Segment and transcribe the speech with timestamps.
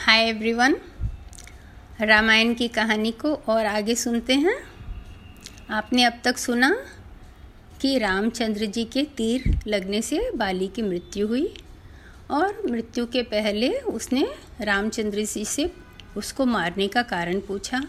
[0.00, 0.76] Hi everyone
[2.00, 4.54] Ramayan की कहानी को और आगे सुनते हैं।
[5.70, 6.70] आपने अब तक सुना
[7.80, 11.54] कि रामचंद्र जी के तीर लगने से बाली की मृत्यु हुई
[12.30, 14.26] और मृत्यु के पहले उसने
[14.60, 15.72] रामचंद्र जी से
[16.16, 17.82] उसको मारने का कारण पूछा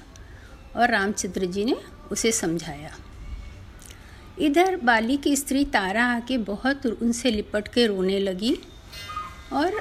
[0.76, 1.78] और रामचंद्र जी ने
[2.12, 2.96] उसे समझाया।
[4.40, 8.58] इधर बाली की स्त्री तारा आके बहुत उनसे लिपट के रोने लगी
[9.54, 9.80] और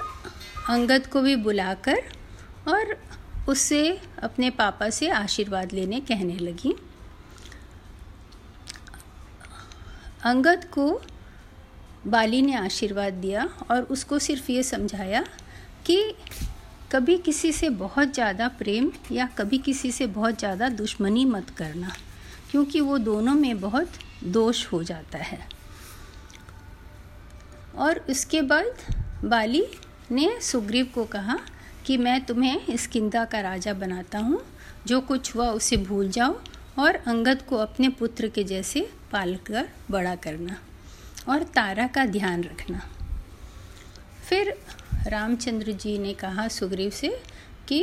[0.69, 2.03] अंगद को भी बुलाकर
[2.69, 2.97] और
[3.49, 6.75] उससे अपने पापा से आशीर्वाद लेने कहने लगी।
[10.25, 10.89] अंगद को
[12.07, 15.23] बाली ने आशीर्वाद दिया और उसको सिर्फ़ ये समझाया
[15.87, 16.03] कि
[16.93, 21.93] कभी किसी से बहुत ज़्यादा प्रेम या कभी किसी से बहुत ज़्यादा दुश्मनी मत करना,
[22.51, 23.93] क्योंकि वो दोनों में बहुत
[24.25, 25.39] दोष हो जाता है।
[27.77, 28.83] और उसके बाद
[29.25, 29.65] बाली
[30.11, 31.39] ने सुग्रीव को कहा
[31.91, 34.41] कि मैं तुम्हें इस किंदा का राजा बनाता हूँ,
[34.87, 36.37] जो कुछ हुआ उसे भूल जाओ
[36.79, 38.81] और अंगद को अपने पुत्र के जैसे
[39.13, 40.57] पाल कर बड़ा करना
[41.29, 42.83] और तारा का ध्यान रखना।
[44.29, 44.55] फिर
[45.09, 47.09] रामचंद्र जी ने कहा सुग्रीव से
[47.69, 47.83] कि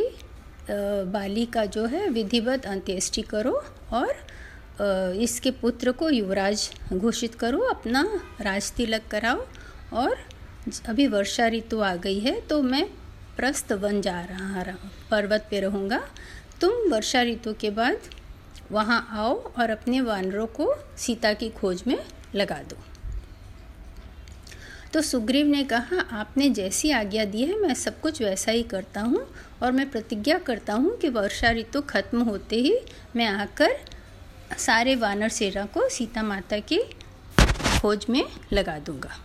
[0.69, 3.61] बाली का जो है विधिवत अंत्येष्टि करो
[3.93, 8.05] और इसके पुत्र को युवराज घोषित करो, अपना
[8.41, 9.45] राज तिलक कराओ
[9.93, 10.15] और
[10.87, 12.87] अभी वर्षा ऋतु आ गई है तो मैं
[13.37, 14.63] प्रस्थ वन जा रहा।
[15.11, 16.01] पर्वत पे रहूँगा।
[16.61, 18.09] तुम वर्षा ऋतु के बाद
[18.71, 21.97] वहाँ आओ और अपने वानरों को सीता की खोज में
[22.35, 22.77] लगा दो।
[24.93, 29.01] तो सुग्रीव ने कहा, आपने जैसी आज्ञा दी है, मैं सब कुछ वैसा ही करता
[29.01, 29.25] हूँ
[29.63, 32.77] और मैं प्रतिज्ञा करता हूँ कि वर्षा ऋतु खत्म होते ही
[33.15, 33.77] मैं आकर
[34.57, 36.79] सारे वानर सेना को सीता माता की
[37.81, 39.17] खोज में लगा दूँगा।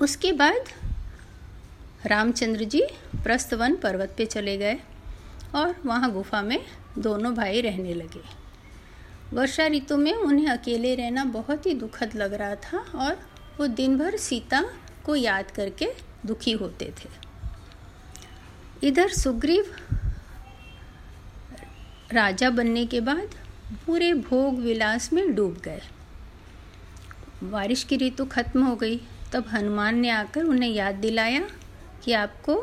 [0.00, 0.68] उसके बाद
[2.06, 2.80] रामचंद्र जी
[3.24, 4.78] प्रस्तवन पर्वत पे चले गए
[5.54, 6.58] और वहाँ गुफा में
[6.98, 8.20] दोनों भाई रहने लगे।
[9.32, 13.18] वर्षा ऋतु में उन्हें अकेले रहना बहुत ही दुखद लग रहा था और
[13.60, 14.64] वो दिन भर सीता
[15.06, 15.88] को याद करके
[16.26, 17.08] दुखी होते थे।
[18.86, 19.74] इधर सुग्रीव
[22.12, 23.34] राजा बनने के बाद
[23.86, 25.82] पूरे भोग विलास में डूब गए।
[27.42, 29.00] बारिश की ऋतु खत्म हो गई,
[29.32, 31.48] तब हनुमान ने आकर उन्हें याद दिलाया
[32.04, 32.54] कि आपको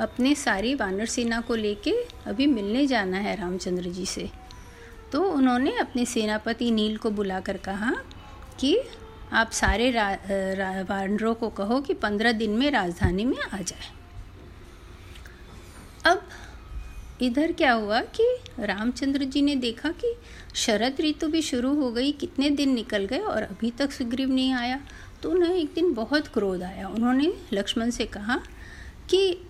[0.00, 1.92] अपने सारी वानर सेना को लेके
[2.26, 4.30] अभी मिलने जाना है रामचंद्र जी से।
[5.12, 7.92] तो उन्होंने अपने सेनापति नील को बुलाकर कहा
[8.60, 8.78] कि
[9.32, 9.90] आप सारे
[10.82, 13.92] वानरों को कहो कि पंद्रह दिन में राजधानी में आ जाए।
[16.06, 16.28] अब
[17.22, 18.24] इधर क्या हुआ कि
[18.58, 20.14] रामचंद्र जी ने देखा कि
[20.54, 24.52] शरद ऋतु भी शुरू हो गई, कितने दिन निकल गए और अभी तक सुग्रीव नहीं
[24.52, 24.80] आया।
[25.22, 28.40] तो उन्हें एक दिन बहुत क्रोध आया। उन्होंने लक्ष्मण से कहा
[29.10, 29.40] कि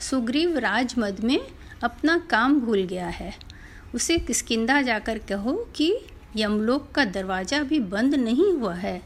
[0.00, 1.40] सुग्रीव राजमद में
[1.82, 3.34] अपना काम भूल गया है।
[3.94, 5.94] उसे किसकिंदा जाकर कहो कि
[6.36, 9.02] यमलोक का दरवाज़ा भी बंद नहीं हुआ है।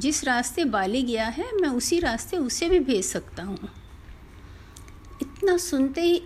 [0.00, 3.58] जिस रास्ते बाली गया है, मैं उसी रास्ते उसे भी भेज सकता हूँ।
[5.22, 6.22] इतना सुनते ही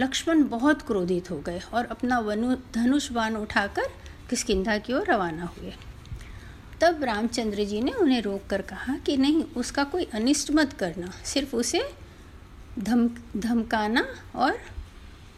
[0.00, 3.88] लक्ष्मण बहुत क्रोधित हो गए और अपना वनु, धनुष बाण उठाकर
[4.30, 5.72] किसकिंधा की ओर रवाना हुए।
[6.80, 11.10] तब रामचंद्र जी ने उन्हें रोक कर कहा कि नहीं, उसका कोई अनिष्ट मत करना,
[11.24, 11.92] सिर्फ़ उसे
[12.78, 14.58] धम, धमकाना और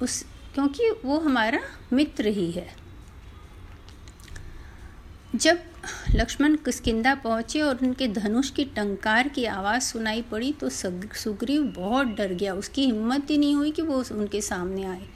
[0.03, 0.23] उस,
[0.55, 1.61] क्योंकि वो हमारा
[1.93, 2.69] मित्र ही है।
[5.35, 5.59] जब
[6.11, 12.07] लक्ष्मण किसकिंदा पहुँचे और उनके धनुष की टंकार की आवाज़ सुनाई पड़ी तो सुग्रीव बहुत
[12.07, 15.09] डर गया। उसकी हिम्मत ही नहीं हुई कि वो उनके सामने आए।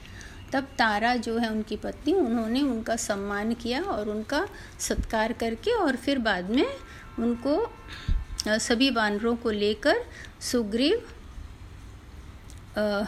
[0.53, 4.45] तब तारा जो है उनकी पत्नी, उन्होंने उनका सम्मान किया और उनका
[4.79, 6.65] सत्कार करके और फिर बाद में
[7.19, 7.57] उनको
[8.47, 10.03] सभी बानरों को लेकर
[10.41, 11.01] सुग्रीव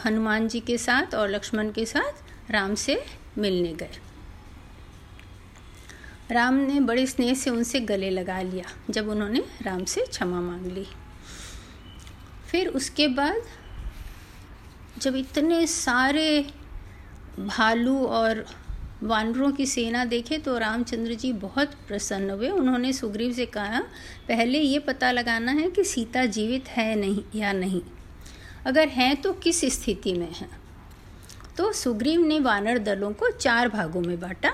[0.04, 3.02] हनुमान जी के साथ और लक्ष्मण के साथ राम से
[3.38, 3.98] मिलने गए।
[6.30, 10.66] राम ने बड़े स्नेह से उनसे गले लगा लिया, जब उन्होंने राम से क्षमा मांग
[10.66, 10.86] ली।
[12.50, 13.42] फिर उसके बाद,
[14.98, 16.46] जब इतने सारे
[17.38, 18.44] भालू और
[19.02, 23.80] वानरों की सेना देखे तो रामचंद्र जी बहुत प्रसन्न हुए। उन्होंने सुग्रीव से कहा,
[24.28, 27.82] पहले ये पता लगाना है कि सीता जीवित है नहीं या नहीं।
[28.68, 30.48] अगर हैं तो किस स्थिति में है?
[31.56, 34.52] तो सुग्रीव ने वानर दलों को चार भागों में बांटा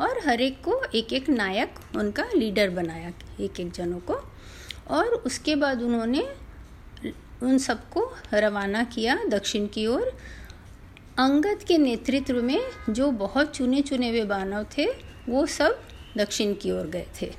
[0.00, 4.14] और हर एक को एक एक नायक उनका लीडर बनाया एक एक जनों को।
[4.88, 6.28] और उसके बाद उन्होंने
[7.42, 10.18] उन सबको रवाना किया दक्षिण की ओर।
[11.18, 12.60] अंगद के नेतृत्व में
[12.90, 14.86] जो बहुत चुने चुने हुए बानव थे,
[15.28, 15.82] वो सब
[16.16, 17.32] दक्षिण की ओर गए थे।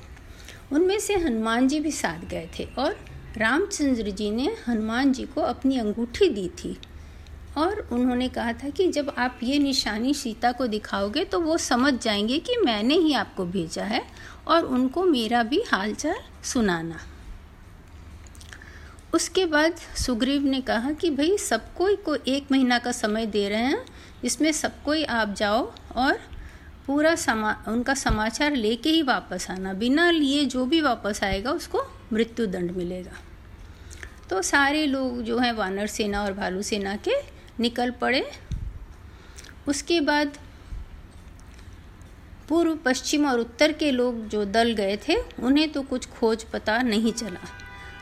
[0.72, 2.98] उनमें से हनुमान जी भी साथ गए थे और
[3.36, 6.78] रामचंद्र जी ने हनुमान जी को अपनी अंगूठी दी थी।
[7.58, 11.94] और उन्होंने कहा था कि जब आप ये निशानी सीता को दिखाओगे तो वो समझ
[12.02, 14.02] जाएँगे कि मैंने ही आपको भेजा है
[14.48, 16.98] और उनको मेरा भी हालचाल सुनाना।
[19.14, 23.58] उसके बाद सुग्रीव ने कहा कि भाई सबको को एक महीना का समय दे रहे
[23.58, 23.84] हैं
[24.24, 26.18] इसमें सबको आप जाओ और
[26.86, 31.82] पूरा समा, उनका समाचार लेके ही वापस आना। बिना लिए जो भी वापस आएगा उसको
[32.12, 33.12] मृत्युदंड मिलेगा।
[34.30, 37.12] तो सारे लोग जो हैं वानर सेना और भालू सेना के
[37.60, 38.30] निकल पड़े।
[39.68, 40.38] उसके बाद
[42.48, 46.82] पूर्व, पश्चिम और उत्तर के लोग जो दल गए थे, उन्हें तो कुछ खोज पता
[46.82, 47.48] नहीं चला।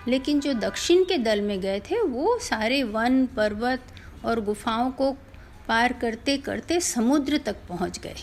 [0.09, 3.83] लेकिन जो दक्षिण के दल में गए थे, वो सारे वन, पर्वत
[4.25, 5.13] और गुफाओं को
[5.69, 8.17] पार करते करते समुद्र तक पहुँच गए।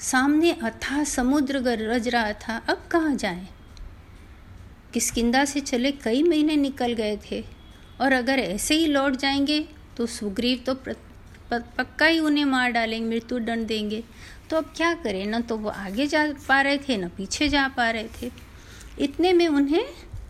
[0.00, 3.48] सामने अथा समुद्र गरज रहा था, अब कहाँ जाएँ?
[4.94, 7.44] किसकिंदा से चले कई महीने निकल गए थे।
[8.00, 9.60] और अगर ऐसे ही लौट जाएँगे
[9.96, 14.02] तो सुग्रीव तो पक्का ही उन्हें मार डालेंगे, मृत्यु दंड देंगे।
[14.50, 15.26] तो अब क्या करें?
[15.26, 18.30] ना तो वो आगे जा पा रहे थे, ना पीछे जा पा रहे थे।
[18.98, 19.84] इतने में उन्हें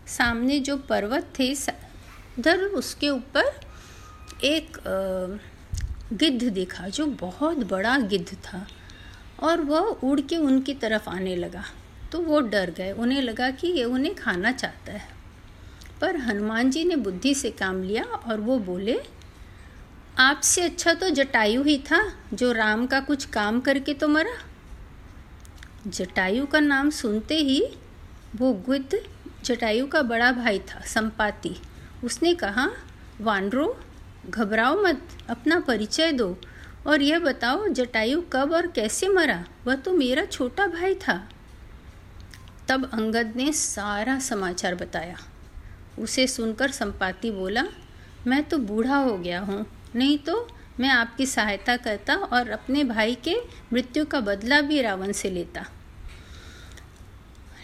[0.07, 1.53] सामने जो पर्वत थे
[2.39, 3.59] उधर उसके ऊपर
[4.43, 4.77] एक
[6.13, 8.65] गिद्ध दिखा, जो बहुत बड़ा गिद्ध था।
[9.39, 11.63] और वह उड़ के उनकी तरफ़ आने लगा।
[12.11, 15.09] तो वो डर गए। उन्हें लगा कि ये उन्हें खाना चाहता है।
[16.01, 18.99] पर हनुमान जी ने बुद्धि से काम लिया और वो बोले,
[20.17, 24.45] आपसे अच्छा तो जटायु ही था, जो राम का कुछ काम करके तो मरा।
[25.87, 27.67] जटायु का नाम सुनते ही
[28.35, 29.05] वो गुद्ध
[29.43, 31.55] जटायु का बड़ा भाई था, संपाति।
[32.03, 32.69] उसने कहा,
[33.21, 33.79] वानरो,
[34.29, 36.37] घबराओ मत, अपना परिचय दो।
[36.87, 39.45] और यह बताओ, जटायु कब और कैसे मरा?
[39.65, 41.29] वह तो मेरा छोटा भाई था।
[42.71, 45.17] तब अंगद ने सारा समाचार बताया।
[45.99, 47.63] उसे सुनकर संपाति बोला,
[48.27, 49.65] मैं तो बूढ़ा हो गया हूँ।
[49.95, 50.47] नहीं तो
[50.79, 53.35] मैं आपकी सहायता करता और अपने भाई के
[53.73, 55.65] मृत्यु का बदला भी रावण से लेता।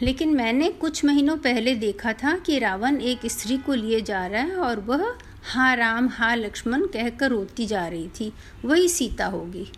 [0.01, 4.41] लेकिन मैंने कुछ महीनों पहले देखा था कि रावण एक स्त्री को लिए जा रहा
[4.41, 8.33] है और वह हाँ राम हाँ लक्ष्मण कहकर रोती जा रही थी।
[8.65, 9.71] वही सीता होगी।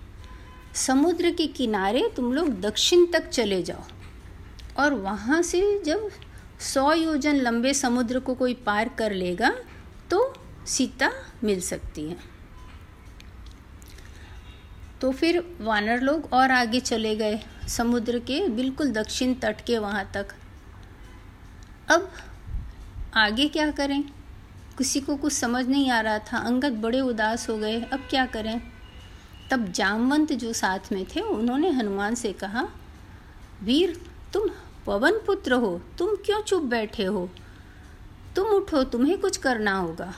[0.76, 3.84] समुद्र के किनारे तुम लोग दक्षिण तक चले जाओ।
[4.80, 6.10] और वहाँ से जब
[6.60, 9.52] सौ योजन लंबे समुद्र को कोई पार कर लेगा
[10.10, 10.34] तो
[10.68, 11.12] सीता
[11.44, 12.18] मिल सकती है।
[15.02, 20.12] तो फिर वानर लोग और आगे चले गए समुद्र के बिल्कुल दक्षिण तट के वहाँ
[20.14, 20.28] तक।
[21.92, 22.12] अब
[23.14, 24.04] आगे क्या करें?
[24.78, 28.26] किसी को कुछ समझ नहीं आ रहा था। अंगद बड़े उदास हो गए। अब क्या
[28.26, 28.62] करें?
[29.52, 32.68] तब जामवंत जो साथ में थे, उन्होंने हनुमान से कहा,
[33.64, 34.02] वीर,
[34.34, 34.50] तुम
[34.90, 37.30] पवन पुत्र हो, तुम क्यों चुप बैठे हो?
[38.36, 40.14] तुम उठो, तुम्हें कुछ करना होगा।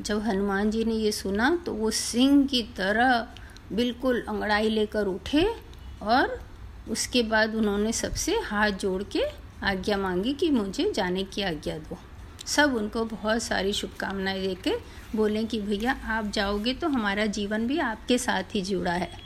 [0.00, 3.26] जब हनुमान जी ने ये सुना तो वो सिंह की तरह
[3.72, 5.54] बिल्कुल अंगड़ाई लेकर उठे
[6.02, 6.44] और
[6.88, 9.22] उसके बाद उन्होंने सबसे हाथ जोड़ के
[9.62, 11.98] आज्ञा मांगी कि मुझे जाने की आज्ञा दो।
[12.46, 14.76] सब उनको बहुत सारी शुभकामनाएँ दे के
[15.16, 19.23] बोले कि, भैया, आप जाओगे तो हमारा जीवन भी आपके साथ ही जुड़ा है।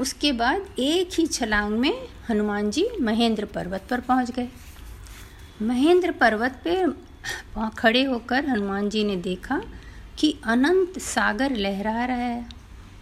[0.00, 4.48] उसके बाद एक ही छलांग में हनुमान जी महेंद्र पर्वत पर पहुँच गए।
[5.62, 9.60] महेंद्र पर्वत पे वहाँ खड़े होकर हनुमान जी ने देखा
[10.18, 12.46] कि अनंत सागर लहरा रहा है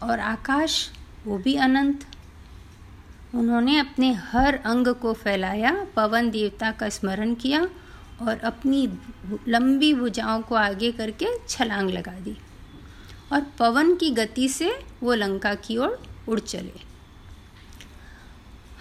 [0.03, 0.91] और आकाश
[1.27, 2.07] वो भी अनंत।
[3.35, 7.63] उन्होंने अपने हर अंग को फैलाया, पवन देवता का स्मरण किया
[8.23, 8.87] और अपनी
[9.49, 12.37] लंबी भुजाओं को आगे करके छलांग लगा दी।
[13.33, 14.71] और पवन की गति से
[15.03, 16.85] वो लंका की ओर उड़ चले।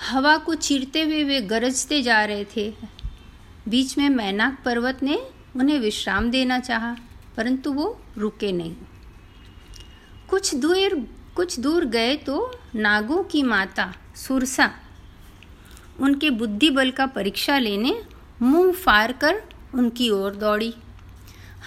[0.09, 2.73] हवा को चीरते हुए वे गरजते जा रहे थे।
[3.67, 5.15] बीच में मैनाक पर्वत ने
[5.55, 6.95] उन्हें विश्राम देना चाहा,
[7.37, 8.75] परंतु वो रुके नहीं।
[10.29, 10.95] कुछ दूर
[11.35, 12.35] कुछ दूर गए तो
[12.75, 14.69] नागों की माता सुरसा,
[15.99, 17.95] उनके बुद्धि बल का परीक्षा लेने
[18.41, 19.41] मुँह फाड़ कर
[19.73, 20.73] उनकी ओर दौड़ी।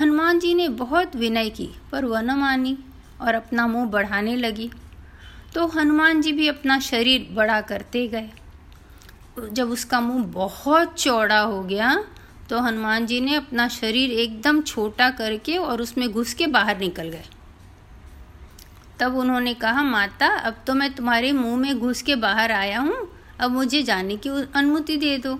[0.01, 2.77] हनुमान जी ने बहुत विनय की, पर वह न मानी
[3.21, 4.71] और अपना मुँह बढ़ाने लगी।
[5.55, 8.31] तो हनुमान जी भी अपना शरीर बड़ा करते गए।
[9.53, 11.95] जब उसका मुँह बहुत चौड़ा हो गया
[12.51, 17.09] तो हनुमान जी ने अपना शरीर एकदम छोटा करके और उसमें घुस के बाहर निकल
[17.09, 17.25] गए।
[19.01, 23.09] तब उन्होंने कहा, माता, अब तो मैं तुम्हारे मुँह में घुस के बाहर आया हूँ,
[23.41, 25.39] अब मुझे जाने की अनुमति दे दो।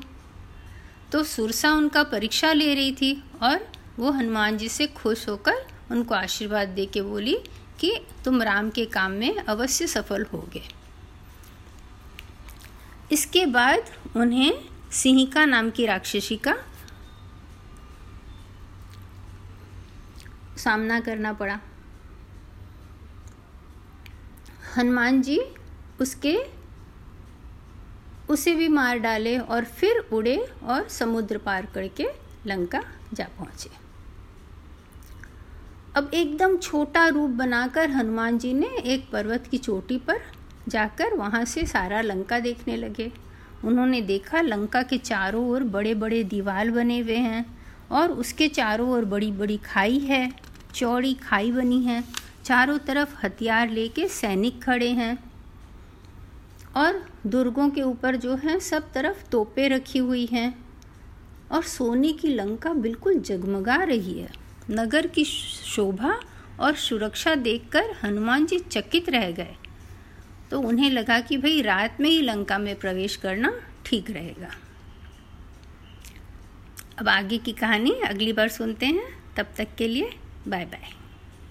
[1.13, 3.13] तो सुरसा उनका परीक्षा ले रही थी
[3.43, 3.67] और
[3.99, 7.37] वो हनुमान जी से खुश होकर उनको आशीर्वाद दे के बोली
[7.81, 7.93] कि
[8.25, 10.63] तुम राम के काम में अवश्य सफल होगे।
[13.13, 14.53] इसके बाद उन्हें
[14.93, 16.55] सिंहिका नाम की राक्षसी का
[20.57, 21.59] सामना करना पड़ा।
[24.77, 25.39] हनुमान जी
[26.01, 26.37] उसके,
[28.31, 32.09] उसे भी मार डाले और फिर उड़े और समुद्र पार करके
[32.47, 32.83] लंका
[33.15, 33.71] जा पहुँचे।
[35.99, 40.21] अब एकदम छोटा रूप बनाकर हनुमान जी ने एक पर्वत की चोटी पर
[40.69, 43.11] जाकर वहाँ से सारा लंका देखने लगे।
[43.65, 47.45] उन्होंने देखा, लंका के चारों ओर बड़े बड़े दीवार बने हुए हैं
[47.91, 50.31] और उसके चारों ओर बड़ी बड़ी खाई है,
[50.75, 52.03] चौड़ी खाई बनी है।
[52.45, 55.17] चारों तरफ़ हथियार लेके सैनिक खड़े हैं
[56.77, 60.53] और दुर्गों के ऊपर जो है, सब तरफ़ तोपें रखी हुई हैं
[61.53, 65.25] और सोने की लंका बिल्कुल जगमगा रही है। नगर की
[65.65, 66.21] शोभा
[66.61, 69.55] और सुरक्षा देखकर हनुमान जी चकित रह गए।
[70.51, 74.51] तो उन्हें लगा कि भाई, रात में ही लंका में प्रवेश करना ठीक रहेगा।
[76.99, 80.11] अब आगे की कहानी अगली बार सुनते हैं। तब तक के लिए
[80.49, 80.98] बाय बाय